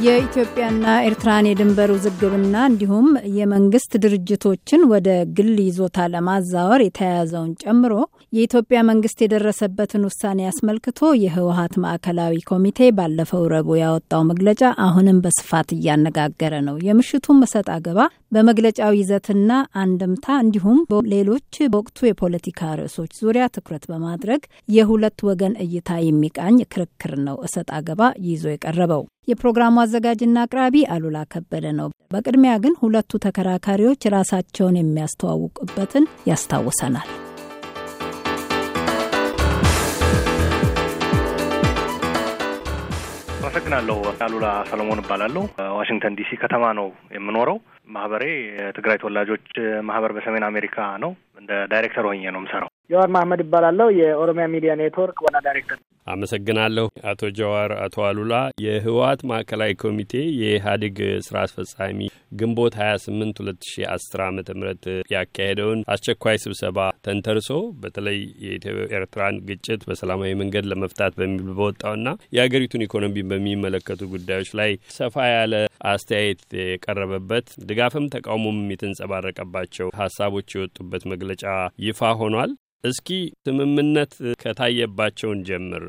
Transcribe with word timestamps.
የኢትዮጵያና 0.00 0.84
ኤርትራን 1.06 1.46
የድንበር 1.48 1.90
ውዝግብና 1.94 2.56
እንዲሁም 2.70 3.06
የመንግስት 3.36 3.92
ድርጅቶችን 4.04 4.82
ወደ 4.92 5.08
ግል 5.36 5.54
ይዞታ 5.64 6.06
ለማዛወር 6.12 6.82
የተያያዘውን 6.84 7.52
ጨምሮ 7.62 7.94
የኢትዮጵያ 8.32 8.78
መንግስት 8.88 9.18
የደረሰበትን 9.22 10.02
ውሳኔ 10.06 10.40
አስመልክቶ 10.48 11.10
የህወሀት 11.20 11.74
ማዕከላዊ 11.82 12.34
ኮሚቴ 12.48 12.88
ባለፈው 12.96 13.44
ረቡዕ 13.52 13.76
ያወጣው 13.80 14.22
መግለጫ 14.30 14.62
አሁንም 14.86 15.20
በስፋት 15.24 15.68
እያነጋገረ 15.76 16.54
ነው። 16.66 16.76
የምሽቱን 16.86 17.38
እሰጥ 17.46 17.68
አገባ 17.76 18.00
በመግለጫው 18.32 18.92
ይዘትና 18.98 19.50
አንድምታ 19.82 20.26
እንዲሁም 20.44 20.80
ሌሎች 21.12 21.44
በወቅቱ 21.66 22.06
የፖለቲካ 22.06 22.72
ርዕሶች 22.80 23.12
ዙሪያ 23.20 23.44
ትኩረት 23.54 23.86
በማድረግ 23.92 24.42
የሁለት 24.68 25.18
ወገን 25.28 25.54
እይታ 25.64 26.00
የሚቃኝ 26.04 26.58
ክርክር 26.72 27.14
ነው 27.28 27.38
እሰጥ 27.48 27.68
አገባ 27.78 28.02
ይዞ 28.28 28.44
የቀረበው። 28.52 29.02
የፕሮግራሙ 29.28 29.76
አዘጋጅና 29.82 30.36
አቅራቢ 30.46 30.84
አሉላ 30.94 31.18
ከበደ 31.32 31.72
ነው። 31.80 31.88
በቅድሚያ 32.12 32.52
ግን 32.64 32.76
ሁለቱ 32.82 33.20
ተከራካሪዎች 33.26 34.10
ራሳቸውን 34.14 34.78
የሚያስተዋውቁበትን 34.80 36.06
ያስታውሰናል። 36.30 37.10
አመሰግናለሁ። 43.60 43.94
አሉላ 44.24 44.46
ሰለሞን 44.70 45.00
እባላለሁ። 45.02 45.42
ዋሽንግተን 45.78 46.16
ዲሲ 46.18 46.30
ከተማ 46.42 46.64
ነው 46.78 46.86
የምኖረው። 47.14 47.56
ማህበሬ 47.88 48.24
የትግራይ 48.58 48.98
ተወላጆች 49.02 49.46
ማህበር 49.88 50.10
በሰሜን 50.16 50.44
አሜሪካ 50.48 50.76
ነው። 51.04 51.10
እንደ 51.40 51.50
ዳይሬክተር 51.72 52.06
ሆኜ 52.08 52.22
ነው 52.28 52.40
የምሰራው። 52.40 52.70
ጀዋር 52.90 53.08
መሀመድ 53.14 53.40
ይባላለሁ። 53.44 53.88
የኦሮሚያ 53.98 54.46
ሚዲያ 54.54 54.74
ኔትወርክ 54.80 55.18
ዋና 55.26 55.38
ዳይሬክተር። 55.46 55.78
አመሰግናለሁ 56.08 56.84
አቶ 57.10 57.30
ጀዋር። 57.38 57.70
አቶ 57.84 57.96
አሉላ 58.08 58.34
የህወሀት 58.64 59.20
ማዕከላዊ 59.30 59.72
ኮሚቴ 59.82 60.12
የኢህአዴግ 60.40 60.96
ስራ 61.26 61.36
አስፈጻሚ 61.46 62.00
ግንቦት 62.38 62.74
28 62.80 63.42
2010 63.42 64.22
ዓ 64.22 64.28
ም 64.30 64.72
ያካሄደውን 65.14 65.80
አስቸኳይ 65.94 66.38
ስብሰባ 66.42 66.76
ተንተርሶ 67.06 67.50
በተለይ 67.82 68.18
የኢትዮ 68.44 68.76
ኤርትራን 68.96 69.40
ግጭት 69.48 69.82
በሰላማዊ 69.88 70.32
መንገድ 70.42 70.68
ለመፍታት 70.72 71.12
በሚል 71.20 71.42
በወጣውና 71.52 72.08
የሀገሪቱን 72.36 72.86
ኢኮኖሚ 72.88 73.24
በሚመለከቱ 73.30 74.00
ጉዳዮች 74.14 74.50
ላይ 74.60 74.70
ሰፋ 74.98 75.16
ያለ 75.32 75.54
አስተያየት 75.88 76.40
የቀረበበት 76.62 77.48
ድጋፍም 77.68 78.10
ተቃውሞም 78.14 78.60
የተንጸባረቀባቸው 78.74 79.88
ሀሳቦች 80.00 80.48
የወጡበት 80.54 81.04
መግለጫ 81.12 81.44
ይፋ 81.84 82.10
ሆኗል። 82.20 82.50
እስኪ 82.84 83.08
ስምምነት 83.46 84.12
ከታየባቸውን 84.42 85.40
ጀምር። 85.48 85.84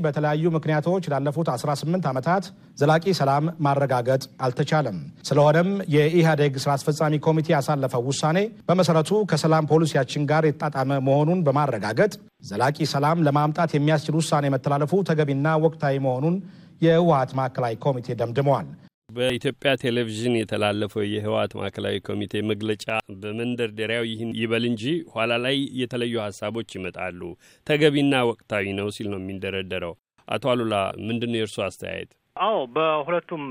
በተለያዩ 0.00 0.44
ምክንያቶች 0.54 1.04
ላለፉት 1.12 1.48
18 1.52 2.08
ዓመታት 2.10 2.44
ዘላቂ 2.78 3.14
ሰላም 3.18 3.44
ማረጋገጥ 3.66 4.22
አልተቻለም። 4.44 4.96
ስለሆነም 5.28 5.70
የኢህአዴግ 5.94 6.54
ስራ 6.62 6.70
አስፈጻሚ 6.76 7.14
ኮሚቴ 7.26 7.48
ያሳለፈው 7.54 8.04
ውሳኔ 8.10 8.38
በመሰረቱ 8.68 9.12
ከሰላም 9.32 9.68
ፖሊሲያችን 9.72 10.26
ጋር 10.30 10.44
የተጣጣመ 10.48 11.00
መሆኑን 11.08 11.42
በማረጋገጥ 11.46 12.12
ዘላቂ 12.50 12.78
ሰላም 12.92 13.24
ለማምጣት 13.26 13.72
የሚያስችል 13.76 14.16
ውሳኔ 14.20 14.46
መተላለፉ 14.54 15.02
ተገቢና 15.08 15.56
ወቅታዊ 15.64 15.96
መሆኑን 16.06 16.36
የህወሀት 16.82 17.32
ማዕከላዊ 17.38 17.74
ኮሚቴ 17.82 18.14
ደምድመዋል። 18.20 18.68
በኢትዮጵያ 19.10 19.70
ቴሌቪዥን 19.82 20.34
የተላለፈው 20.38 21.02
የህወሀት 21.06 21.52
ማዕከላዊ 21.58 21.96
ኮሚቴ 22.08 22.42
መግለጫ 22.50 22.84
በመንደርደሪያው 23.22 24.04
ይህን 24.10 24.30
ይበል 24.40 24.64
እንጂ 24.70 24.84
ኋላ 25.12 25.38
ላይ 25.44 25.56
የተለዩ 25.80 26.14
ሀሳቦች 26.24 26.68
ይመጣሉ፣ 26.76 27.20
ተገቢና 27.66 28.22
ወቅታዊ 28.30 28.72
ነው 28.78 28.88
ሲል 28.96 29.08
ነው 29.12 29.20
የሚንደረደረው። 29.22 29.94
አቶ 30.28 30.44
አሉላ 30.52 30.74
ምንድን 31.06 31.32
ነው 31.32 31.38
የእርሱ 31.40 31.58
አስተያየት? 31.66 32.10
አዎ 32.36 32.58
በሁለቱም 32.74 33.42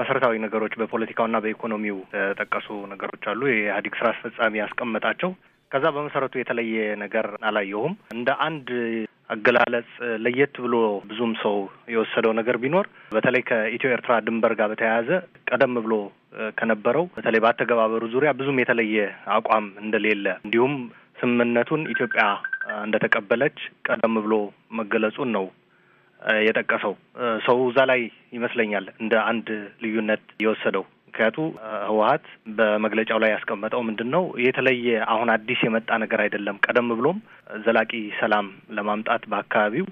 መሰረታዊ 0.00 0.34
ነገሮች 0.44 0.74
በፖለቲካውና 0.80 1.36
በኢኮኖሚው 1.44 1.98
የተጠቀሱ 2.16 2.68
ነገሮች 2.92 3.24
አሉ። 3.32 3.40
የኢህአዴግ 3.50 3.94
ስራ 4.00 4.08
አስፈጻሚ 4.14 4.54
ያስቀመጣቸው 4.62 5.30
ከዛ 5.70 5.84
በመሰረቱ 5.94 6.34
የተለየ 6.38 6.74
ነገር 7.02 7.26
አላየሁም። 7.48 7.92
እንደ 8.14 8.30
አንድ 8.46 8.68
አገላለጽ 9.30 9.90
ለየት 10.24 10.54
ብሎ 10.64 10.74
ብዙም 11.10 11.32
ሰው 11.42 11.56
የወሰደው 11.94 12.32
ነገር 12.38 12.56
ቢኖር 12.62 12.86
በተለይ 13.12 13.42
ከኢትዮ 13.48 13.90
ኤርትራ 13.94 14.14
ድንበር 14.26 14.54
ጋር 14.58 14.68
በተያያዘ 14.72 15.10
ቀደም 15.50 15.74
ብሎ 15.80 15.94
ከነበረው 16.58 17.04
በተለይ 17.16 17.42
በአተገባበሩ 17.44 18.02
ዙሪያ 18.14 18.32
ብዙም 18.40 18.60
የተለየ 18.60 18.96
አቋም 19.36 19.66
እንደሌለ 19.84 20.26
እንዲሁም 20.44 20.74
ስምምነቱን 21.20 21.82
ኢትዮጵያ 21.94 22.22
እንደተቀበለች 22.84 23.56
ቀደም 23.88 24.14
ብሎ 24.24 24.34
መገለጹን 24.78 25.30
ነው 25.36 25.46
የጠቀሰው። 26.46 26.94
ሰው 27.46 27.58
እዛ 27.68 27.78
ላይ 27.90 28.00
ይመስለኛል 28.36 28.86
እንደ 29.02 29.14
አንድ 29.30 29.48
ልዩነት 29.84 30.24
የወሰደው። 30.44 30.84
ምክንያቱ 31.10 31.36
ህወሀት 31.86 32.24
በመግለጫው 32.56 33.18
ላይ 33.22 33.30
ያስቀመጠው 33.32 33.80
ምንድን 33.86 34.08
ነው 34.14 34.24
የተለየ 34.44 34.88
አሁን 35.12 35.28
አዲስ 35.34 35.60
የመጣ 35.66 35.90
ነገር 36.02 36.20
አይደለም። 36.24 36.60
ቀደም 36.66 36.88
ብሎም 36.98 37.18
ዘላቂ 37.64 37.90
ሰላም 38.20 38.46
ለማምጣት 38.76 39.22
በአካባቢው 39.30 39.86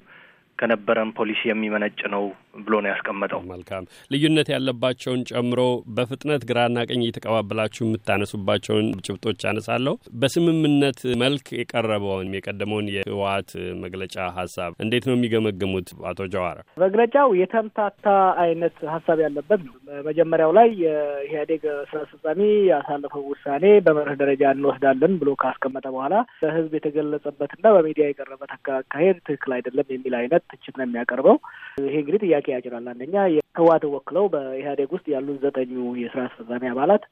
ከነበረን 0.58 1.10
ፖሊሲ 1.18 1.40
የሚመነጭ 1.48 1.98
ነው 2.14 2.24
ብሎ 2.54 2.74
ነው 2.82 2.90
ያስቀመጠው። 2.92 3.40
መልካም 3.50 3.84
ልዩነት 4.10 4.48
ያለባቸውን 4.52 5.20
ጨምሮ 5.30 5.60
በፍጥነት 5.96 6.42
ግራና 6.50 6.78
ቀኝ 6.88 7.00
እየተቀባበላችሁ 7.04 7.82
የምታነሱባቸውን 7.86 8.86
ጭብጦች 9.06 9.42
አነሳለሁ። 9.50 9.94
በስምምነት 10.22 11.00
መልክ 11.22 11.46
የቀረበውን 11.60 12.32
የቀደመውን 12.38 12.88
የህወሀት 12.94 13.50
መግለጫ 13.84 14.16
ሀሳብ 14.38 14.72
እንዴት 14.84 15.04
ነው 15.08 15.16
የሚገመግሙት 15.16 15.88
አቶ 16.10 16.20
ጀዋር? 16.34 16.56
መግለጫው 16.84 17.28
የተምታታ 17.42 18.06
አይነት 18.44 18.76
ሀሳብ 18.94 19.18
ያለበት 19.26 19.60
ነው። 19.66 19.74
መጀመሪያው 20.08 20.52
ላይ 20.58 20.68
የኢህአዴግ 20.84 21.62
ስራ 21.90 21.98
አስፈጻሚ 22.04 22.40
ያሳለፈው 22.70 23.22
ውሳኔ 23.32 23.64
በመርህ 23.86 24.16
ደረጃ 24.22 24.42
እንወስዳለን 24.54 25.12
ብሎ 25.20 25.30
ካስቀመጠ 25.42 25.86
በኋላ 25.94 26.14
ለህዝብ 26.42 26.72
የተገለጸበትና 26.78 27.66
በሚዲያ 27.76 28.04
የቀረበት 28.08 28.50
አካሄድ 28.56 29.16
ትክክል 29.28 29.52
አይደለም 29.56 29.88
የሚል 29.94 30.14
አይነት 30.20 30.42
ትችት 30.52 30.74
ነው 30.78 30.86
የሚያቀርበው። 30.86 31.36
ይሄ 31.82 31.94
እንግዲህ 32.00 32.20
ጥያቄ 32.38 32.46
ያጭራል። 32.54 32.86
አንደኛ 32.92 33.14
የህወሓትን 33.34 33.94
ወክለው 33.94 34.26
በኢህአዴግ 34.32 34.90
ውስጥ 34.96 35.06
ያሉት 35.14 35.38
ዘጠኙ 35.44 35.72
የስራ 36.00 36.20
አስፈጻሚ 36.28 36.64
አባላት 36.72 37.04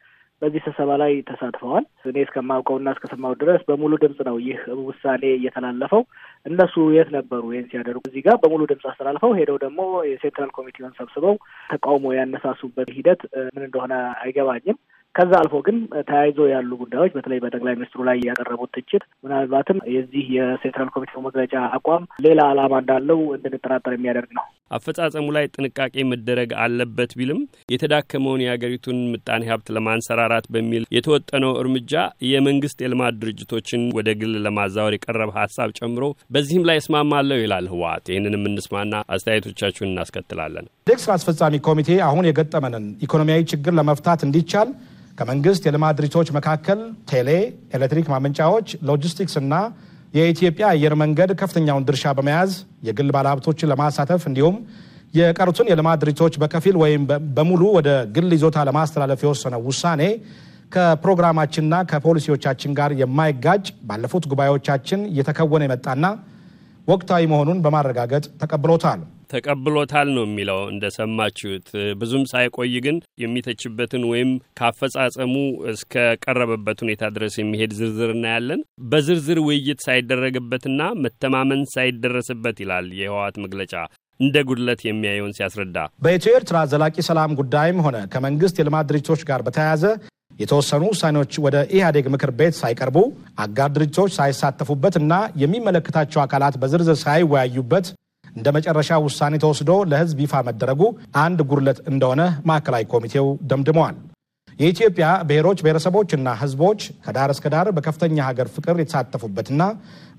በዚህ 0.43 0.61
ስብሰባ 0.65 0.91
ላይ 1.03 1.13
ተሳትፈዋል። 1.29 1.85
እኔ 2.09 2.17
እስከማውቀውና 2.25 2.89
እስከሰማው 2.95 3.35
ድረስ 3.43 3.61
በሙሉ 3.69 3.93
ድምጽ 4.03 4.19
ነው 4.29 4.37
ይህ 4.47 4.59
ውሳኔ 4.83 5.23
እየተላለፈው። 5.33 6.03
እነሱ 6.47 6.75
የት 6.97 7.11
ነበሩ 7.17 7.43
ይህን 7.53 7.69
ሲያደርጉ? 7.71 8.03
እዚህ 8.09 8.25
ጋር 8.27 8.37
በሙሉ 8.43 8.63
ድምጽ 8.71 8.85
አስተላልፈው 8.91 9.33
ሄደው 9.39 9.59
ደግሞ 9.65 9.81
የሴንትራል 10.11 10.51
ኮሚቴውን 10.57 10.93
ሰብስበው 10.99 11.35
ተቃውሞ 11.71 12.13
ያነሳሱበት 12.19 12.91
ሂደት 12.97 13.23
ምን 13.55 13.65
እንደሆነ 13.69 13.95
አይገባኝም። 14.23 14.79
ከዛ 15.17 15.33
አልፎ 15.41 15.55
ግን 15.67 15.77
ተያይዞ 16.09 16.39
ያሉ 16.51 16.71
ጉዳዮች 16.81 17.13
በተለይ 17.17 17.39
በጠቅላይ 17.43 17.75
ሚኒስትሩ 17.79 18.01
ላይ 18.09 18.17
ያቀረቡት 18.27 18.71
ትችት 18.77 19.05
ምናልባትም 19.25 19.79
የዚህ 19.95 20.25
የሴንትራል 20.37 20.91
ኮሚቴው 20.95 21.25
መግለጫ 21.27 21.55
አቋም 21.77 22.05
ሌላ 22.27 22.41
ዓላማ 22.51 22.73
እንዳለው 22.83 23.21
እንድንጠራጠር 23.37 23.95
የሚያደርግ 23.97 24.31
ነው። 24.39 24.45
አፈጻጸሙ 24.71 25.27
ላይ 25.37 25.45
ጥንቃቄ 25.55 25.95
መደረግ 26.11 26.51
አለበት 26.63 27.11
ቢልም 27.19 27.41
የተዳከመውን 27.69 28.43
የሀገሪቱን 28.45 28.99
ምጣኔ 29.13 29.43
ሀብት 29.51 29.69
ለማንሰራራት 29.77 30.47
በሚል 30.55 30.85
የተወጠነው 30.97 31.53
እርምጃ 31.61 31.93
የመንግስት 32.31 32.79
የልማት 32.85 33.21
ድርጅቶችን 33.23 33.83
ወደ 33.99 34.09
ግል 34.21 34.35
ለማዛወር 34.47 34.97
የቀረበ 34.97 35.31
ሀሳብ 35.39 35.71
ጨምሮ 35.81 36.05
በዚህም 36.37 36.67
ላይ 36.69 36.79
እስማማለሁ 36.83 37.39
ይላል 37.43 37.69
ህወሓት። 37.73 38.05
ይህንን 38.13 38.37
የምንስማና 38.39 38.95
አስተያየቶቻችሁን 39.17 39.91
እናስከትላለን። 39.93 40.67
ስራ 40.99 41.13
አስፈጻሚ 41.17 41.55
ኮሚቴ 41.67 41.91
አሁን 42.07 42.27
የገጠመንን 42.27 42.85
ኢኮኖሚያዊ 43.07 43.43
ችግር 43.51 43.73
ለመፍታት 43.79 44.21
እንዲቻል 44.27 44.69
ከመንግስት 45.19 45.63
የልማት 45.67 45.95
ድርጅቶች 45.99 46.29
መካከል 46.37 46.81
ቴሌ፣ 47.11 47.29
ኤሌክትሪክ 47.77 48.07
ማመንጫዎች፣ 48.13 48.69
ሎጂስቲክስ 48.89 49.37
እና 49.43 49.55
የኢትዮጵያ 50.15 50.65
አየር 50.73 50.95
መንገድ 51.03 51.31
ከፍተኛውን 51.41 51.87
ድርሻ 51.89 52.13
በመያዝ 52.19 52.53
የግል 52.89 53.09
ባለሀብቶችን 53.17 53.71
ለማሳተፍ 53.73 54.23
እንዲሁም 54.31 54.57
የቀሩትን 55.15 55.69
የልማት 55.71 55.99
ድርጅቶች 56.03 56.35
በከፊል 56.43 56.77
ወይም 56.83 57.03
በሙሉ 57.37 57.63
ወደ 57.77 57.89
ግል 58.17 58.31
ይዞታ 58.37 58.65
ለማስተላለፍ 58.69 59.21
የወሰነው 59.25 59.61
ውሳኔ 59.69 60.03
ከፕሮግራማችንና 60.77 61.75
ከፖሊሲዎቻችን 61.91 62.71
ጋር 62.79 62.91
የማይጋጭ 63.01 63.67
ባለፉት 63.89 64.25
ጉባኤዎቻችን 64.31 65.03
እየተከወነ 65.11 65.63
የመጣና 65.67 66.07
ወቅታዊ 66.89 67.23
መሆኑን 67.33 67.61
በማረጋገጥ 67.65 68.25
ተቀብሎታል። 68.43 69.01
ተቀብሎታል 69.31 70.09
ነው 70.17 70.25
የሚለው 70.27 70.61
እንደሰማችሁት። 70.73 71.69
ብዙም 72.01 72.25
ሳይቆይ 72.33 72.75
ግን 72.87 72.97
የሚተችበትን 73.23 74.05
ወይም 74.11 74.31
ካፈጻጸሙ 74.61 75.35
እስከ 75.73 75.95
ቀረበበት 76.25 76.81
ሁኔታ 76.85 77.13
ድረስ 77.17 77.37
የሚሄድ 77.41 77.75
ዝርዝር 77.79 78.13
እናያለን። 78.17 78.63
በዝርዝር 78.91 79.41
ውይይት 79.47 79.81
ሳይደረግበትና 79.87 80.81
መተማመን 81.05 81.63
ሳይደረስበት 81.75 82.59
ይላል 82.65 82.89
የህወሓት 83.01 83.39
መግለጫ 83.45 83.75
እንደ 84.21 84.37
ጉድለት 84.49 84.81
የሚያየውን 84.85 85.35
ሲያስረዳ 85.37 85.79
በኢትዮ 86.05 86.35
ኤርትራ 86.37 86.59
ዘላቂ 86.71 86.97
ሰላም 87.09 87.33
ጉዳይም 87.41 87.83
ሆነ 87.87 87.97
ከመንግስት 88.13 88.59
የልማት 88.61 88.87
ድርጅቶች 88.91 89.23
ጋር 89.29 89.41
በተያያዘ 89.47 89.83
የተወሰኑ 90.41 90.83
ውሳኔዎች 90.93 91.35
ወደ 91.45 91.57
ኢህአዴግ 91.77 92.07
ምክር 92.15 92.31
ቤት 92.39 92.55
ሳይቀርቡ 92.61 92.97
አጋር 93.45 93.69
ድርጅቶች 93.77 94.11
ሳይሳተፉበት 94.17 94.95
እና 95.01 95.13
የሚመለከታቸው 95.43 96.21
አካላት 96.25 96.57
በዝርዝር 96.63 96.99
ሳይወያዩበት 97.05 97.87
እንደ 98.37 98.49
መጨረሻ 98.57 98.99
ውሳኔ 99.05 99.35
ተወስዶ 99.43 99.71
ለሕዝብ 99.91 100.19
ይፋ 100.25 100.43
መደረጉ 100.49 100.83
አንድ 101.23 101.39
ጉድለት 101.51 101.79
እንደሆነ 101.91 102.23
ማዕከላዊ 102.49 102.85
ኮሚቴው 102.93 103.29
ደምድመዋል። 103.51 103.97
የኢትዮጵያ 104.59 105.07
ብሔሮች 105.29 105.59
ብሔረሰቦችና 105.65 106.29
ሕዝቦች 106.43 106.83
ከዳር 107.05 107.31
እስከ 107.35 107.47
ዳር 107.55 107.69
በከፍተኛ 107.77 108.17
ሀገር 108.29 108.47
ፍቅር 108.55 108.77
የተሳተፉበትና 108.81 109.63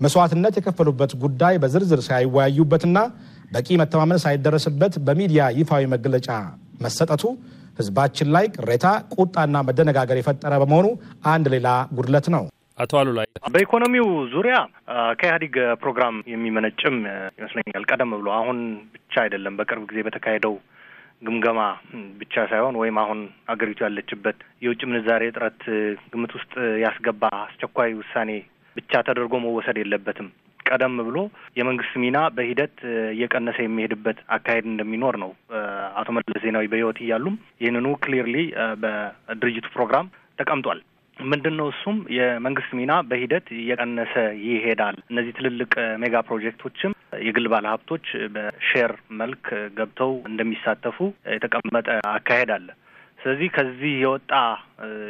መስዋዕትነት 0.01 0.57
የከፈሉበት 0.59 1.13
ጉዳይ 1.23 1.55
በዝርዝር 1.63 2.01
ሳይወያዩበትና 2.07 2.97
በቂ 3.51 3.67
መተማመን 3.81 4.21
ሳይደረስበት 4.25 4.95
በሚዲያ 5.07 5.43
ይፋዊ 5.59 5.85
መግለጫ 5.93 6.29
መሰጠቱ 6.81 7.23
ህዝባችን 7.79 8.29
ላይ 8.35 8.45
ቅሬታ፣ 8.55 8.85
ቁጣና 9.15 9.57
መደነጋገር 9.67 10.17
የፈጠረ 10.19 10.53
በመሆኑ 10.61 10.87
አንድ 11.31 11.47
ሌላ 11.53 11.67
ጉድለት 11.97 12.27
ነው። 12.35 12.43
አቶ 12.77 12.91
አሉላ 12.99 13.19
በኢኮኖሚው 13.53 14.07
ዙሪያ 14.33 14.55
ከኢህአዴግ 15.19 15.53
ፕሮግራም 15.81 16.15
የሚመነጭም 16.31 16.97
ይመስለኛል። 17.37 17.83
ቀደም 17.89 18.11
ብሎ 18.15 18.27
አሁን 18.37 18.57
ብቻ 18.95 19.13
አይደለም፣ 19.23 19.55
በቅርብ 19.59 19.83
ጊዜ 19.89 19.99
በተካሄደው 20.07 20.55
ግምገማ 21.21 21.59
ብቻ 22.19 22.35
ሳይሆን 22.51 22.75
ወይም 22.81 22.97
አሁን 23.03 23.19
አገሪቱ 23.51 23.79
ያለችበት 23.85 24.37
የውጭ 24.63 24.81
ምንዛሬ 24.89 25.23
እጥረት 25.29 25.61
ግምት 26.11 26.33
ውስጥ 26.37 26.53
ያስገባ 26.83 27.23
አስቸኳይ 27.41 27.93
ውሳኔ 28.01 28.31
ብቻ 28.75 29.01
ተደርጎ 29.07 29.33
መወሰድ 29.45 29.79
የለበትም። 29.81 30.27
ቀደም 30.65 30.95
ብሎ 31.07 31.17
የመንግስት 31.57 31.93
ሚና 32.03 32.17
በሂደት 32.37 32.77
እየቀነሰ 33.13 33.57
የሚሄድበት 33.63 34.17
አካሄድ 34.35 34.65
እንደሚኖር 34.71 35.15
ነው 35.23 35.31
አቶ 35.99 36.07
መለስ 36.17 36.41
ዜናዊ 36.45 36.67
በህይወት 36.71 36.99
እያሉም 37.03 37.35
ይህንኑ 37.61 37.87
ክሊርሊ 38.03 38.37
በድርጅቱ 38.83 39.67
ፕሮግራም 39.75 40.09
ተቀምጧል። 40.39 40.79
ምንድን 41.25 41.55
ነው 41.59 41.67
እሱም 41.71 41.97
የመንግስት 42.15 42.71
ሚና 42.79 42.93
በሂደት 43.09 43.47
እየቀነሰ 43.55 44.13
ይሄዳል። 44.45 44.97
እነዚህ 45.11 45.31
ትልልቅ 45.37 45.71
ሜጋ 46.03 46.15
ፕሮጀክቶችም 46.27 46.93
የግል 47.27 47.47
ባለሀብቶች 47.53 48.05
በሼር 48.35 48.91
መልክ 49.21 49.45
ገብተው 49.77 50.11
እንደሚሳተፉ 50.29 50.97
የተቀመጠ 51.35 51.87
አካሄድ 52.11 52.51
አለ። 52.57 52.67
ስለዚህ 53.19 53.49
ከዚህ 53.55 53.93
የወጣ 54.01 54.31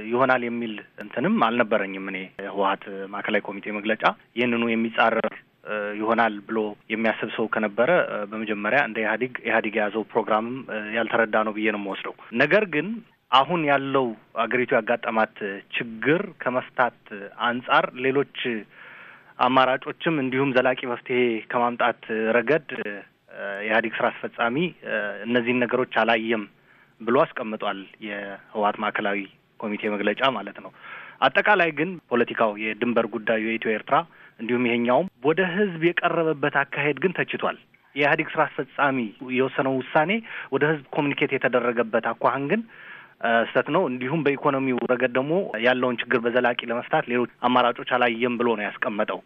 ይሆናል 0.10 0.44
የሚል 0.46 0.74
እንትንም 1.04 1.36
አልነበረኝም። 1.44 2.08
እኔ 2.12 2.20
ህወሀት 2.48 2.84
ማዕከላዊ 3.14 3.44
ኮሚቴ 3.48 3.74
መግለጫ 3.78 4.04
ይህንኑ 4.36 4.64
የሚጻረር 4.70 5.30
ይሆናል 5.98 6.36
ብሎ 6.48 6.60
የሚያስብ 6.92 7.30
ሰው 7.38 7.46
ከነበረ 7.54 7.90
በመጀመሪያ 8.32 8.80
እንደ 8.88 8.98
ኢህአዴግ 9.04 9.34
ኢህአዴግ 9.48 9.74
የያዘው 9.78 10.04
ፕሮግራምም 10.12 10.58
ያልተረዳ 10.96 11.38
ነው 11.48 11.54
ብዬ 11.58 11.68
ነው 11.76 11.82
የምወስደው። 11.82 12.14
ነገር 12.42 12.66
ግን 12.76 12.88
አሁን 13.32 13.62
ያለው 13.70 14.06
አገሪቱ 14.44 14.72
ያጋጠማት 14.78 15.38
ችግር 15.78 16.22
ከመፍታት 16.40 17.00
አንጻር 17.48 17.86
ሌሎች 18.06 18.38
አማራጮችም 19.40 20.16
እንዲሁም 20.24 20.54
ዘላቂ 20.56 20.80
መፍትሄ 20.92 21.20
ከማምጣት 21.52 22.04
ረገድ 22.38 22.70
የኢህአዴግ 23.60 23.94
ስራ 23.98 24.06
አስፈጻሚ 24.12 24.56
እነዚህን 25.26 25.62
ነገሮች 25.64 25.96
አላየም 26.04 26.44
ብሎ 27.02 27.16
አስቀምጧል። 27.24 27.80
የህወሀት 28.08 28.78
ማዕከላዊ 28.84 29.20
ኮሚቴ 29.60 29.84
መግለጫ 29.96 30.22
ማለት 30.38 30.58
ነው። 30.64 30.72
አጠቃላይ 31.22 31.70
ግን 31.80 31.92
ፖለቲካው፣ 32.12 32.52
የድንበር 32.64 33.06
ጉዳዩ፣ 33.16 33.44
የኢትዮ 33.48 33.72
ኤርትራ 33.76 33.98
እንዲሁም 34.40 34.66
ይሄኛውም 34.68 35.08
ወደ 35.28 35.42
ህዝብ 35.56 35.82
የቀረበበት 35.88 36.56
አካሄድ 36.64 36.98
ግን 37.04 37.16
ተችቷል። 37.20 37.58
የኢህአዴግ 37.96 38.28
ስራ 38.34 38.42
አስፈጻሚ 38.48 38.98
የወሰነው 39.38 39.74
ውሳኔ 39.80 40.12
ወደ 40.52 40.64
ህዝብ 40.72 40.84
ኮሚኒኬት 40.98 41.32
የተደረገበት 41.36 42.06
አኳኋን 42.12 42.44
ግን 42.52 42.62
ስህተት 43.44 43.68
ነው። 43.76 43.84
እንዲሁም 43.90 44.24
በኢኮኖሚው 44.26 44.80
ረገድ 44.92 45.12
ደግሞ 45.18 45.34
ያለውን 45.64 46.00
ችግር 46.02 46.20
በዘላቂ 46.26 46.60
ለመፍታት 46.70 47.06
ሌሎች 47.12 47.32
አማራጮች 47.48 47.90
አላየም 47.96 48.38
ብሎ 48.40 48.48
ነው 48.58 48.66
ያስቀመጠው። 48.68 49.20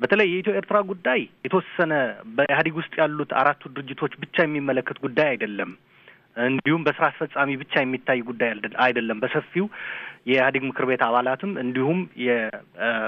በተለይ 0.00 0.28
የኢትዮ 0.30 0.52
ኤርትራ 0.60 0.78
ጉዳይ 0.90 1.20
የተወሰነ 1.46 1.92
በኢህአዴግ 2.36 2.76
ውስጥ 2.80 2.94
ያሉት 3.00 3.32
አራቱ 3.40 3.62
ድርጅቶች 3.76 4.12
ብቻ 4.22 4.36
የሚመለከት 4.44 4.98
ጉዳይ 5.04 5.28
አይደለም። 5.32 5.72
እንዲሁም 6.44 6.84
በስራ 6.86 7.04
አስፈጻሚ 7.10 7.50
ብቻ 7.62 7.74
የሚታይ 7.80 8.20
ጉዳይ 8.28 8.50
አይደለም። 8.86 9.18
በሰፊው 9.22 9.66
የኢህአዴግ 10.30 10.62
ምክር 10.68 10.84
ቤት 10.90 11.02
አባላትም 11.08 11.52
እንዲሁም 11.62 11.98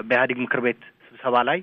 በኢህአዴግ 0.08 0.38
ምክር 0.44 0.60
ቤት 0.66 0.80
ስብሰባ 1.08 1.36
ላይ 1.50 1.58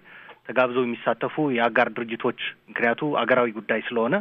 ተጋብዘው 0.48 0.84
የሚሳተፉ 0.86 1.36
የአጋር 1.56 1.90
ድርጅቶች 1.98 2.40
ምክንያቱ 2.70 3.02
አገራዊ 3.22 3.50
ጉዳይ 3.60 3.82
ስለሆነ 3.88 4.16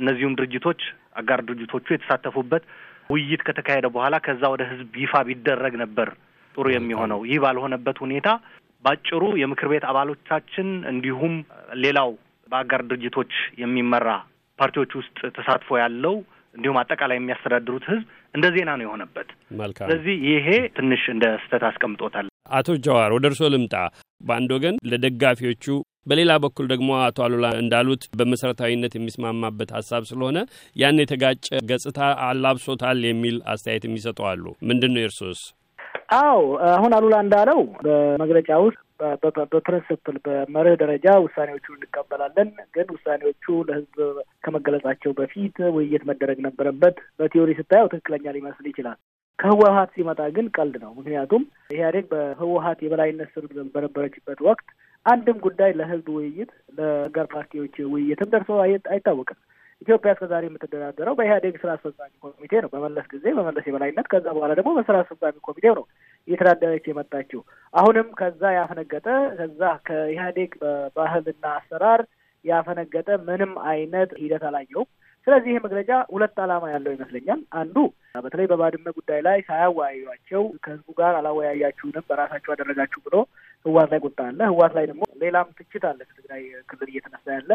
እነዚሁም 0.00 0.36
ድርጅቶች 0.38 0.80
አጋር 1.16 1.40
ድርጅቶቹ 1.48 1.86
የተሳተፉበት 1.92 2.64
ውይይት 3.10 3.42
ከተካሄደ 3.46 3.86
በኋላ 3.94 4.14
ከዛ 4.26 4.42
ወደ 4.54 4.62
ህዝብ 4.70 4.92
ይፋ 5.02 5.22
ቢደረግ 5.28 5.74
ነበር 5.82 6.08
ጥሩ 6.54 6.66
የሚሆነው። 6.72 7.20
ይህ 7.30 7.38
ባልሆነበት 7.44 7.96
ሁኔታ 8.04 8.28
ባጭሩ 8.84 9.22
የምክር 9.40 9.68
ቤት 9.72 9.84
አባሎቻችን 9.90 10.68
እንዲሁም 10.90 11.34
ሌላው 11.82 12.10
በአጋር 12.48 12.82
ድርጅቶች 12.90 13.32
የሚመራ 13.62 14.08
ፓርቲዎች 14.58 14.92
ውስጥ 14.98 15.18
ተሳትፎ 15.36 15.78
ያለው 15.82 16.14
እንዲሁም 16.54 16.78
አጠቃላይ 16.82 17.16
የሚያስተዳድሩት 17.18 17.84
ህዝብ 17.90 18.04
እንደ 18.34 18.46
ዜና 18.54 18.70
ነው 18.76 18.84
የሆነበት። 18.86 19.28
መልካም። 19.60 19.86
ስለዚህ 19.86 20.14
ይሄ 20.28 20.46
ትንሽ 20.76 21.02
እንደ 21.14 21.26
ስህተት 21.42 21.64
አስቀምጦታል። 21.70 22.26
አቶ 22.58 22.68
ጀዋር 22.86 23.10
ወደ 23.16 23.26
እርስዎ 23.30 23.48
ልምጣ። 23.54 23.74
በአንድ 24.20 24.50
ወገን 24.56 24.76
ለደጋፊዎቹ 24.90 25.64
በሌላ 26.06 26.32
በኩል 26.44 26.66
ደግሞ 26.72 26.90
አቶ 27.02 27.18
አሉላ 27.24 27.46
እንዳሉት 27.60 28.02
በመሰረታዊነት 28.18 28.94
የሚስማማበት 28.96 29.70
ሀሳብ 29.76 30.02
ስለሆነ 30.10 30.38
ያን 30.76 31.02
የተጋጨ 31.02 31.46
ገጽታ 31.70 31.98
አላብሶታል 32.26 33.00
የሚል 33.08 33.38
አስተያየት 33.52 33.86
የሚሰጡ 33.88 34.18
አሉ። 34.30 34.44
ምንድን 34.68 34.92
ነው 34.94 35.02
የእርሶስ? 35.02 35.40
አዎ 36.16 36.40
አሁን 36.72 36.92
አሉላ 36.96 37.16
እንዳለው 37.24 37.60
በመግለጫ 37.84 38.50
ውስጥ 38.64 38.80
በ 39.52 39.64
principle 39.64 40.16
በመርህ 40.26 40.74
ደረጃ 40.82 41.06
ውሳኔዎቹን 41.24 41.76
እንቀበላለን፣ 41.78 42.50
ግን 42.74 42.86
ውሳኔዎቹ 42.94 43.44
ለህዝብ 43.68 43.96
ከመገለጻቸው 44.44 45.12
በፊት 45.18 45.56
ውይይት 45.76 46.04
መደረግ 46.10 46.38
ነበረበት። 46.46 46.96
በ 47.20 47.28
theory 47.28 47.52
ስታየው 47.58 47.90
ትክክለኛ 47.92 48.34
ሊመስል 48.36 48.66
ይችላል። 48.70 48.98
ከህወሀት 49.38 49.90
ሲመጣ 49.96 50.20
ግን 50.36 50.46
ቀልድ 50.56 50.76
ነው። 50.84 50.92
ምክንያቱም 50.98 51.42
ኢህአዴግ 51.74 52.04
በህወሀት 52.12 52.78
የበላይነት 52.84 53.30
ስር 53.34 53.44
በነበረችበት 53.74 54.38
ወቅት 54.48 54.68
አንድም 55.06 55.38
ጉዳይ 55.44 55.70
ለህዝብ 55.78 56.06
ውይይት 56.16 56.50
ለአጋር 56.78 57.26
ፓርቲዎች 57.34 57.74
ውይይትም 57.92 58.30
ደርሶ 58.32 58.50
አይታወቅም። 58.90 59.38
ኢትዮጵያ 59.82 60.10
እስከ 60.14 60.26
ዛሬ 60.30 60.44
የምትደራደረው 60.48 61.14
በኢህአዴግ 61.18 61.54
ስራ 61.62 61.70
አስፈጻሚ 61.76 62.12
ኮሚቴ 62.24 62.52
ነው። 62.64 62.70
በመለስ 62.74 63.06
ጊዜ 63.12 63.24
በመለስ 63.38 63.64
የበላይነት፣ 63.68 64.06
ከዛ 64.12 64.26
በኋላ 64.36 64.52
ደግሞ 64.58 64.70
በስራ 64.78 64.96
አስፈጻሚ 65.02 65.36
ኮሚቴው 65.48 65.74
ነው 65.78 65.84
እየተዳደረች 66.28 66.84
የመጣችው። 66.90 67.40
አሁንም 67.74 68.08
ከዛ 68.20 68.42
ያፈነገጠ 68.56 69.06
ከዛ 69.38 69.60
ከኢህአዴግ 69.88 70.52
ባህልና 70.96 71.44
አሰራር 71.58 72.02
ያፈነገጠ 72.44 73.08
ምንም 73.28 73.52
አይነት 73.68 74.10
ሂደት 74.22 74.44
አላየውም። 74.48 74.88
ስለዚህ 75.26 75.50
ይህ 75.52 75.62
መግለጫ 75.64 75.90
ሁለት 76.10 76.36
ዓላማ 76.42 76.64
ያለው 76.72 76.92
ይመስለኛል። 76.94 77.40
አንዱ 77.60 77.76
በተለይ 78.24 78.46
በባድመ 78.50 78.86
ጉዳይ 78.98 79.20
ላይ 79.26 79.38
ሳያወያዩቸው 79.48 80.42
ከህዝቡ 80.64 80.88
ጋር 81.00 81.14
አላወያያችሁንም 81.18 82.04
በራሳችሁ 82.10 82.52
አደረጋችሁ 82.54 83.00
ብሎ 83.06 83.16
ህወሓት 83.64 83.88
ላይ 83.92 84.00
ቁጣ 84.06 84.18
አለ። 84.28 84.40
ህወሓት 84.52 84.72
ላይ 84.76 84.84
ደግሞ 84.90 85.02
ሌላም 85.22 85.48
ትችት 85.58 85.84
አለ 85.90 86.00
ከትግራይ 86.08 86.42
ክልል 86.70 86.90
እየተነሳ 86.92 87.26
ያለ 87.36 87.50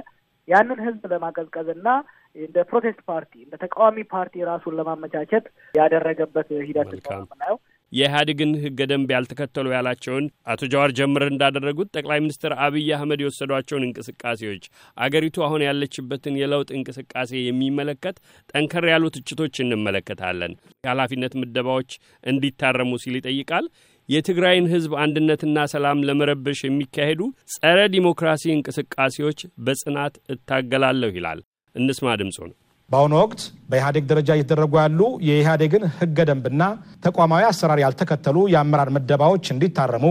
ያንን 0.48 0.80
ህዝብ 0.86 1.04
ለማቀዝቀዝና 1.12 1.88
እንደ 2.36 2.58
protest 2.70 3.02
ፓርቲ 3.10 3.34
እንደ 3.46 3.56
ተቃዋሚ 3.64 4.04
ፓርቲ 4.14 4.44
ራሱን 4.50 4.76
ለማመቻቸት 4.80 5.46
ያደረገበት 5.74 6.50
ሂደት 6.68 6.92
ነው 7.08 7.20
የምናየው። 7.20 7.58
የኢህአዴግን 7.94 8.52
ህገ 8.64 8.80
ደንብ 8.90 9.10
ያልተከተሉ 9.16 9.68
ያላቸውን 9.74 10.26
አቶ 10.52 10.70
ጀዋር 10.74 10.92
ጀምር 11.00 11.24
እንዳደረጉት 11.28 11.90
ጠቅላይ 11.96 12.20
ሚኒስትር 12.24 12.54
አብይ 12.66 12.88
አህመድ 12.98 13.22
የወሰዷቸውን 13.24 13.86
እንቅስቃሴዎች 13.88 14.64
አገሪቱ 14.98 15.44
አሁን 15.48 15.66
ያለችበትን 15.68 16.40
የለውጥ 16.42 16.70
እንቅስቃሴ 16.78 17.32
የሚመለከት 17.42 18.18
ጠንከር 18.54 18.88
ያሉ 18.92 19.06
ትችቶች 19.18 19.56
እንመለከታለን። 19.66 20.54
የኃላፊነት 20.82 21.36
ምደባዎች 21.42 21.92
እንዲታረሙ 22.26 22.92
ሲል 23.04 23.18
ይጠይቃል። 23.20 23.68
የትግራይን 24.10 24.66
ህዝብ 24.72 24.92
አንድነትና 25.02 25.58
ሰላም 25.74 26.00
ለመረበሽ 26.08 26.60
የሚካሄዱ 26.64 27.22
ጸረ 27.54 27.80
ዲሞክራሲ 27.94 28.44
እንቅስቃሴዎች 28.56 29.40
በጽናት 29.66 30.16
እታገላለሁ 30.34 31.12
ይላል። 31.18 31.42
እንስማ 31.76 32.16
ድምፁ 32.22 32.38
ነው። 32.50 32.56
በአሁኑ 32.92 33.14
ወቅት 33.22 33.42
በኢህአዴግ 33.70 34.06
ደረጃ 34.10 34.30
እየተደረጉ 34.36 34.74
ያሉ 34.82 35.00
የኢህአዴግን 35.28 35.84
ህገ 35.98 36.18
ደንብና 36.30 36.64
ተቋማዊ 37.06 37.44
አሰራር 37.50 37.80
ያልተከተሉ 37.84 38.38
የአመራር 38.54 38.90
ምደባዎች 38.96 39.46
እንዲታረሙ 39.54 40.06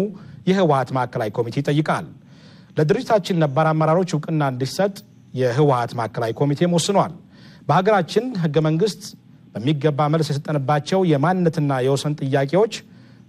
የህወሀት 0.49 0.91
ማዕከላዊ 0.97 1.31
ኮሚቴ 1.39 1.57
ይጠይቃል። 1.63 2.07
ለድርጅታችን 2.79 3.41
ነባር 3.43 3.67
አመራሮች 3.73 4.11
እውቅና 4.15 4.43
እንዲሰጥ 4.53 4.95
የህወሀት 5.35 5.93
ማዕከላዊ 5.99 6.33
ኮሚቴም 6.41 6.75
ወስኗል። 6.77 7.13
በሀገራችን 7.69 8.25
ህገ 8.45 8.57
መንግስት 8.69 9.03
በሚገባ 9.55 10.01
መልስ 10.15 10.29
የሰጠንባቸው 10.31 11.01
የማንነትና 11.13 11.73
የወሰን 11.87 12.17
ጥያቄዎች 12.23 12.75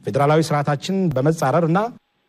ፌዴራላዊ 0.06 0.42
ስርዓታችን 0.48 0.96
በመጻረር 1.16 1.66
እና 1.70 1.80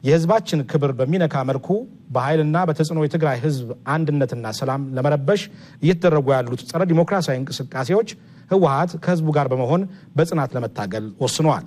የህዝባችን 0.05 0.61
ክብር 0.71 0.91
በሚነካ 0.99 1.35
መልኩ 1.49 1.69
በኃይልና 2.15 2.57
በተጽዕኖ 2.69 3.01
የትግራይ 3.05 3.37
ህዝብ 3.45 3.67
አንድነትና 3.95 4.47
ሰላም 4.59 4.83
ለመረበሽ 4.97 5.43
እየተደረጉ 5.83 6.27
ያሉት 6.37 6.63
ጸረ 6.71 6.83
ዲሞክራሲያዊ 6.91 7.39
እንቅስቃሴዎች 7.41 8.11
ህወሀት 8.51 8.93
ከህዝቡ 9.05 9.29
ጋር 9.37 9.47
በመሆን 9.53 9.83
በጽናት 10.17 10.51
ለመታገል 10.57 11.07
ወስነዋል። 11.23 11.67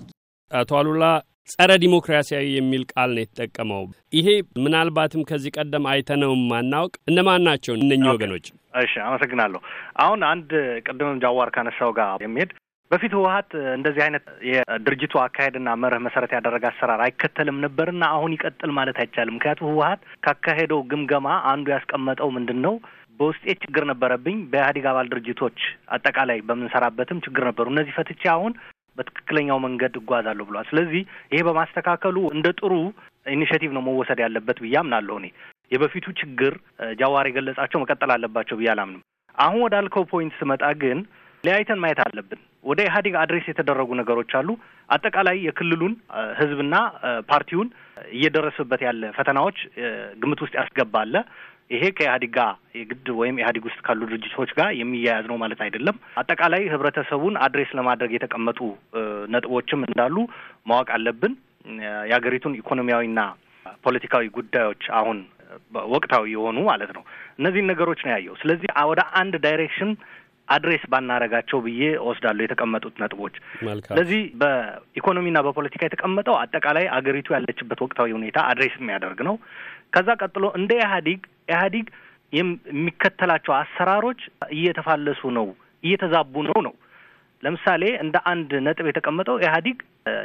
አቶ 0.51 0.71
አሉላ 0.79 1.05
ጸረ 1.49 1.71
ዲሞክራሲያዊ 1.83 2.45
የሚል 2.55 2.83
ቃል 2.91 3.09
ነው 3.15 3.23
የተጠቀመው። 3.23 3.83
ይሄ 4.17 4.27
ምናልባትም 4.63 5.25
ከዚህ 5.29 5.51
ቀደም 5.57 5.85
አይተነው 5.91 6.31
ማናውቅ 6.51 6.93
እነማን 7.09 7.43
ናቸው 7.47 7.73
እነኚህ 7.77 8.07
ወገኖች? 8.13 8.45
እሺ፣ 8.79 8.93
አመሰግናለሁ። 9.07 9.59
አሁን 10.03 10.21
አንድ 10.31 10.49
ቅድምም 10.87 11.19
ጃዋር 11.23 11.49
ካነሳው 11.55 11.91
ጋር 11.99 12.23
የሚሄድ 12.25 12.51
በፊት 12.91 13.13
ህወሀት 13.15 13.51
እንደዚህ 13.75 14.01
አይነት 14.03 14.25
የድርጅቱ 14.49 15.13
አካሄድና 15.21 15.69
መርህ 15.81 16.01
መሰረት 16.05 16.31
ያደረገ 16.35 16.65
አሰራር 16.69 17.01
አይከተልም 17.05 17.57
ነበርና 17.63 18.03
አሁን 18.15 18.35
ይቀጥል 18.35 18.71
ማለት 18.77 18.97
አይቻልም። 19.03 19.35
ምክንያቱም 19.37 19.69
ህወሀት 19.69 20.01
ካካሄደው 20.25 20.81
ግምገማ 20.91 21.27
አንዱ 21.51 21.65
ያስቀመጠው 21.75 22.29
ምንድን 22.35 22.59
ነው 22.65 22.75
በውስጤ 23.19 23.45
ችግር 23.63 23.83
ነበረብኝ። 23.91 24.37
በኢህአዴግ 24.51 24.85
አባል 24.91 25.09
ድርጅቶች 25.11 25.59
አጠቃላይ 25.95 26.39
በምንሰራበትም 26.47 27.23
ችግር 27.25 27.43
ነበሩ። 27.49 27.65
እነዚህ 27.73 27.97
ፈትቼ 27.97 28.23
አሁን 28.33 28.53
በትክክለኛው 28.97 29.57
መንገድ 29.65 29.93
እጓዛለሁ 29.99 30.45
ብሏል። 30.49 30.67
ስለዚህ 30.69 31.01
ይሄ 31.31 31.41
በማስተካከሉ 31.47 32.17
እንደ 32.35 32.47
ጥሩ 32.59 32.73
initiative 33.31 33.71
ነው 33.75 33.83
መወሰድ 33.87 34.19
ያለበት 34.25 34.57
ብዬ 34.63 34.75
አምናለሁ። 34.81 35.15
እኔ 35.21 35.27
የበፊቱ 35.71 36.07
ችግር 36.19 36.53
ጃዋር 36.99 37.25
የገለጻቸው 37.29 37.81
መቀጠል 37.83 38.11
አለባቸው 38.15 38.57
ብዬ 38.59 38.69
አላምንም። 38.73 39.03
አሁን 39.37 39.61
ወዳልከው 39.63 40.03
point 40.11 40.33
ስመጣ 40.41 40.63
ግን 40.83 40.99
ለያይተን 41.43 41.81
ማየት 41.83 41.99
አለብን። 42.03 42.39
ወደ 42.63 42.79
ኢህአዴግ 42.85 43.15
address 43.21 43.45
የተደረጉ 43.49 43.89
ነገሮች 43.99 44.31
አሉ። 44.39 44.49
አጠቃላይ 44.89 45.37
የክልሉን 45.45 45.93
ህዝብና 46.39 46.75
ፓርቲውን 47.29 47.67
እየደረሰበት 48.13 48.81
ያለ 48.87 49.03
ፈተናዎች 49.17 49.57
ግምት 50.21 50.39
ውስጥ 50.45 50.55
ያስገባ 50.59 50.95
አለ። 51.03 51.15
ይሄ 51.71 51.83
ከኢህአዴግ 51.97 52.31
ጋር 52.35 52.49
የግድ 52.79 53.07
ወይም 53.19 53.37
ኢህአዴግ 53.41 53.63
ውስጥ 53.67 53.79
ካሉ 53.85 54.01
ድርጅቶች 54.09 54.51
ጋር 54.57 54.69
የሚያያዝ 54.79 55.25
ነው 55.31 55.37
ማለት 55.43 55.61
አይደለም። 55.65 55.95
አጠቃላይ 56.21 56.63
ህብረተሰቡን 56.73 57.39
address 57.45 57.71
ለማድረግ 57.79 58.11
የተቀመጡ 58.15 58.59
ነጥቦችም 59.33 59.85
እንዳሉ 59.87 60.15
ማወቅ 60.71 60.89
አለብን። 60.97 61.33
የሀገሪቱን 62.07 62.57
ኢኮኖሚያዊና 62.59 63.19
ፖለቲካዊ 63.85 64.25
ጉዳዮች 64.35 64.83
አሁን 64.99 65.17
ወቅታዊ 65.93 66.25
የሆኑ 66.33 66.57
ማለት 66.69 66.91
ነው። 66.97 67.03
እነዚህን 67.39 67.69
ነገሮች 67.71 67.99
ነው 68.05 68.11
ያየው። 68.13 68.35
ስለዚህ 68.41 68.69
ወደ 68.91 69.01
አንድ 69.19 69.33
direction 69.45 69.91
address 70.47 70.83
ባናረጋቸው 70.91 71.59
ብዬ 71.63 71.81
ወስዳለሁ 72.07 72.43
የተቀመጡት 72.45 72.95
ነጥቦች። 73.01 73.35
ስለዚህ 73.89 74.21
በኢኮኖሚና 74.41 75.37
በፖለቲካ 75.45 75.81
የተቀመጠው 75.85 76.35
አጠቃላይ 76.41 76.87
አገሪቱ 76.97 77.27
ያለችበት 77.35 77.81
ወቅታዊ 77.85 78.11
ሁኔታ 78.17 78.37
address 78.51 78.75
የሚያደርግ 78.79 79.21
ነው። 79.29 79.37
ከዛ 79.95 80.09
ቀጥሎ 80.21 80.45
እንደ 80.59 80.71
ኢህአዲግ 80.81 81.21
ኢህአዲግ 81.51 81.87
የሚከተላቸው 82.33 83.53
አሰራሮች 83.59 84.21
እየተፋለሱ 84.55 85.21
ነው፣ 85.37 85.47
እየተዛቡ 85.83 86.35
ነው 86.47 86.59
ነው 86.67 86.73
ለምሳሌ 87.43 87.83
እንደ 88.03 88.17
አንድ 88.31 88.51
ነጥብ 88.65 88.85
የተቀመጠው 88.89 89.35
ኢህአዲግ 89.41 89.77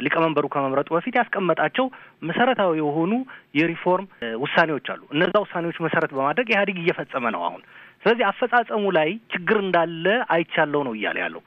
ሊቀመንበሩ 0.05 0.45
ከመምረጡ 0.53 0.89
በፊት 0.95 1.15
ያስቀመጣቸው 1.19 1.87
መሰረታዊ 2.23 2.73
የሆኑ 2.81 3.12
የሪፎርም 3.59 4.07
ውሳኔዎች 4.43 4.87
አሉ። 4.93 5.03
እነዛ 5.15 5.35
ውሳኔዎች 5.45 5.79
መሰረት 5.87 6.12
በማድረግ 6.17 6.49
ኢህአዲግ 6.53 6.77
እየፈጸመ 6.83 7.25
ነው 7.37 7.43
አሁን። 7.49 7.62
ስለዚህ 8.02 8.25
አፈጻጸሙ 8.28 8.85
ላይ 8.97 9.11
ችግር 9.33 9.59
እንዳለ 9.64 10.04
አይቻለው 10.35 10.83
ነው 10.87 10.95
እያለ 10.97 11.19
ያለው 11.25 11.42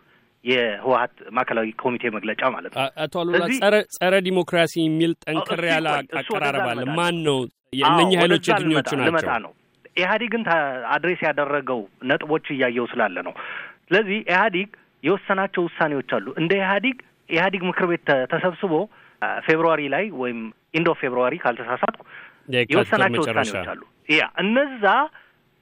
የህወሀት 0.46 1.16
ማዕከላዊ 1.36 1.68
ኮሚቴ 1.82 2.04
መግለጫ 2.16 2.42
ማለት 2.56 2.72
ነው። 2.74 2.82
አቶ 3.04 3.14
አሉላ 3.22 3.44
ጸረ 3.96 4.14
ዲሞክራሲ 4.26 4.74
የሚል 4.82 5.12
ጠንከር 5.26 5.62
ያለ 5.70 5.88
አቀራረብ 6.22 6.66
አለ። 6.72 6.82
ማን 6.98 7.18
ነው 7.28 7.38
የእነኚህ 7.74 8.18
ኃይሎች 8.22 8.48
የትኞቹ 8.50 8.90
ናቸው? 9.02 9.38
ነው። 9.46 9.52
ኢህአዲግን 9.96 10.44
address 10.94 11.22
ያደረገው 11.28 11.80
ነጥቦች 12.10 12.46
እያየው 12.56 12.86
ስላለ 12.92 13.18
ነው። 13.28 13.34
ስለዚህ 13.86 14.20
ኢህአዲግ 14.26 14.70
የወሰናቸው 15.04 15.64
ውሳኔዎች 15.68 16.12
አሉ። 16.18 16.28
እንደ 16.42 16.52
ኢህአዲግ 16.62 16.98
ኢህአዲግ 17.30 17.62
ምክር 17.70 17.86
ቤት 17.92 18.04
ተሰብስቦ 18.32 18.74
February 19.46 19.82
ላይ 19.94 20.06
ወይም 20.22 20.40
end 20.74 20.90
of 21.02 21.08
February 21.08 21.34
ካልተሳሳትኩ 21.44 22.02
የወሰናቸው 22.72 23.22
ውሳኔዎች 23.26 23.68
አሉ። 23.74 23.82
ያ 24.14 24.24
እነዛ 24.44 24.86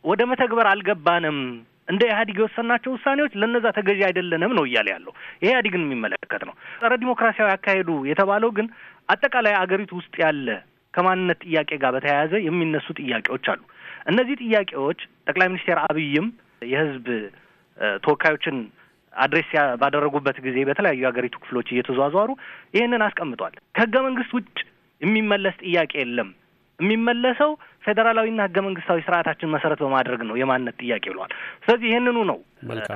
ወደ 0.03 0.21
መተግበር 0.29 0.67
አልገባንም። 0.69 1.37
እንደ 1.87 2.01
ኢህአዲግ 2.09 2.37
የወሰናቸው 2.39 2.91
ውሳኔዎች 2.95 3.33
ለነዛ 3.41 3.65
ተገዢ 3.77 4.01
አይደለንም 4.07 4.51
ነው 4.57 4.63
እያለ 4.67 4.87
ያለው። 4.93 5.13
ይሄ 5.41 5.49
ኢህአዲግን 5.49 5.83
የሚመለከት 5.85 6.43
ነው። 6.49 6.53
ጸረ 6.81 6.91
ዲሞክራሲያዊ 7.01 7.49
አካሄዱ 7.55 7.89
የተባለው 8.09 8.51
ግን 8.57 8.67
አጠቃላይ 9.09 9.55
አገሪቱ 9.61 9.91
ውስጥ 9.99 10.13
ያለ 10.23 10.47
ከማንነት 10.93 11.39
ጥያቄ 11.45 11.71
ጋር 11.83 11.91
በተያያዘ 11.95 12.33
የሚነሱ 12.45 12.87
ጥያቄዎች 13.01 13.45
አሉ። 13.53 13.61
እነዚህ 14.07 14.35
ጥያቄዎች 14.43 14.99
ጠቅላይ 15.27 15.47
ሚኒስትር 15.51 15.79
አብይም 15.85 16.27
የህዝብ 16.71 17.07
ተወካዮችን 18.03 18.57
address 19.13 19.49
ባደረጉበት 19.81 20.37
ጊዜ 20.45 20.57
በተለያዩ 20.67 20.99
የሀገሪቱ 21.03 21.35
ክፍሎች 21.43 21.67
እየተዟዟሩ 21.73 22.29
ይህንን 22.75 23.01
አስቀምጧል። 23.07 23.55
ከህገ 23.75 23.95
መንግስት 24.07 24.31
ውጭ 24.37 24.57
የሚመለስ 25.01 25.55
ጥያቄ 25.63 25.91
የለም። 26.01 26.29
የሚመለሰው 26.81 27.51
ፌዴራላዊና 27.85 28.41
ህገ 28.47 28.57
መንግስታዊ 28.65 28.99
ስርዓታችን 29.05 29.51
መሰረት 29.53 29.79
በማድረግ 29.83 30.21
ነው 30.29 30.35
የማንነት 30.39 30.75
ጥያቄ 30.81 31.03
ብለዋል። 31.11 31.31
ስለዚህ 31.63 31.87
ይህንኑ 31.91 32.17
ነው 32.31 32.39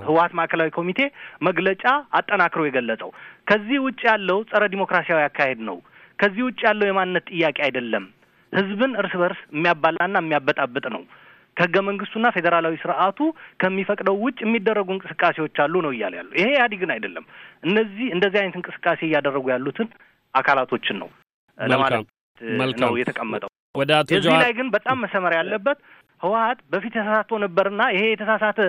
ህወሀት 0.07 0.33
ማዕከላዊ 0.39 0.71
ኮሚቴ 0.77 0.99
መግለጫ 1.47 1.83
አጠናክሮ 2.19 2.63
የገለጸው። 2.67 3.09
ከዚህ 3.47 3.77
ውጭ 3.85 4.01
ያለው 4.09 4.39
ጸረ 4.51 4.63
ዲሞክራሲያዊ 4.73 5.21
አካሄድ 5.27 5.61
ነው። 5.69 5.77
ከዚህ 6.19 6.43
ውጭ 6.47 6.59
ያለው 6.67 6.87
የማንነት 6.89 7.25
ጥያቄ 7.31 7.57
አይደለም። 7.67 8.05
ህዝብን 8.53 8.91
እርስ 9.01 9.13
በርስ 9.21 9.39
የሚያባላና 9.55 10.17
የሚያበጣብጥ 10.23 10.85
ነው። 10.95 11.01
ከህገ 11.57 11.75
መንግስቱና 11.87 12.27
ፌዴራላዊ 12.35 12.75
ስርዓቱ 12.81 13.19
ከሚፈቅደው 13.61 14.15
ውጭ 14.23 14.37
የሚደረጉ 14.45 14.89
እንቅስቃሴዎች 14.95 15.57
አሉ 15.63 15.81
ነው 15.85 15.91
እያለ 15.95 16.13
ያሉ። 16.19 16.29
ይሄ 16.39 16.47
ኢህአዴግን 16.53 16.91
አይደለም። 16.95 17.25
እነዚህ 17.63 18.07
እንደዚህ 18.15 18.39
አይነት 18.41 18.57
እንቅስቃሴ 18.59 18.99
እያደረጉ 19.07 19.45
ያሉትን 19.53 19.87
አካላቶችን 20.33 20.97
ነው 21.01 21.09
ለማለት 22.37 22.79
ነው 22.83 22.93
የተቀመጠው። 23.01 23.51
ወደ 23.75 23.91
አቶ 24.00 24.10
እዚህ 24.17 24.36
ላይ 24.38 24.51
ግን 24.58 24.67
በጣም 24.75 24.98
መሰመር 25.03 25.34
ያለበት 25.38 25.77
ህወሀት 26.22 26.60
በፊት 26.72 26.94
ተሳሳቶ 26.98 27.38
ነበርና 27.44 27.82
ይሄ 27.94 28.03
የተሳሳተ 28.08 28.60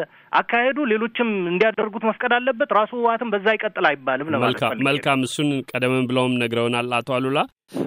አካሄዱ 0.41 0.79
ሌሎችም 0.93 1.29
እንዲያደርጉት 1.51 2.05
መፍቀድ 2.09 2.33
አለበት። 2.39 2.71
ራሱ 2.79 2.93
ህወሀትም 2.99 3.31
በዛ 3.35 3.55
ይቀጥል 3.57 3.87
አይባልም 3.91 4.31
ለማለት 4.35 4.63
መልካም፣ 4.89 5.23
እሱን 5.29 5.51
ቀደም 5.71 5.95
ብለውም 6.11 6.39
ነግረውናል 6.43 6.95
አቶ 6.99 7.11
አሉላ። 7.19 7.39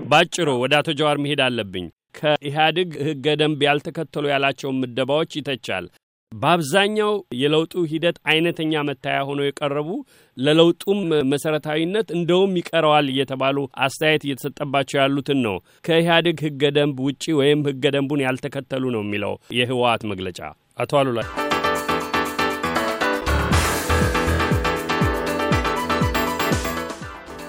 ባጭሩ 0.06 0.50
ወደ 0.64 0.76
አቶ 0.80 0.90
ጀዋር 1.00 1.18
መሄድ 1.24 1.42
አለብኝ። 1.48 1.88
ከኢህአዴግ 2.18 2.92
ህገ 3.08 3.26
ደንብ 3.42 3.60
ያልተከተሉ 3.68 4.26
ያላቸውን 4.32 4.80
ምደባዎች 4.82 5.32
ይተቻል። 5.40 5.86
በአብዛኛው 6.32 7.12
የለውጡ 7.40 7.74
ሂደት 7.92 8.18
አይነተኛ 8.30 8.82
መታያ 8.90 9.20
ሆነው 9.28 9.46
የቀረቡ 9.48 9.90
ለለውጡም 10.38 11.00
መሰረታዊነት 11.32 12.08
እንደውም 12.18 12.58
ይቀረዋል 12.60 13.08
እየተባሉ 13.14 13.58
አስተያየት 13.86 14.26
እየተሰጠባቸው 14.28 15.00
ያሉትን 15.02 15.40
ነው። 15.48 15.56
ከኢህአዴግ 15.86 16.40
ህገ 16.48 16.72
ደንብ 16.78 16.98
ውጪ 17.08 17.26
ወይም 17.40 17.62
ህገ 17.70 17.84
ደንቡን 17.96 18.26
ያልተከተሉ 18.26 18.84
ነው 18.96 19.04
የሚለው 19.06 19.36
የህወሓት 19.60 20.04
መግለጫ። 20.12 20.40
አቶ 20.78 20.92
አሉላ 21.00 21.22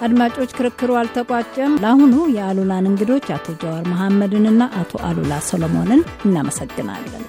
አድማጮች፣ 0.05 0.51
ክርክሩ 0.57 0.91
አልተቋጨም። 0.99 1.73
ለአሁኑ 1.83 2.13
የአሉላን 2.35 2.87
እንግዶች 2.91 3.27
አቶ 3.35 3.47
ጀዋር 3.61 3.83
መሐመድንና 3.91 4.63
አቶ 4.79 4.93
አሉላ 5.07 5.33
ሰሎሞንን 5.49 6.01
እናመሰግናለን። 6.25 7.23